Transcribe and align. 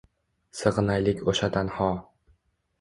Sig’inaylik 0.61 1.23
o’sha 1.33 1.53
tanho 1.59 1.93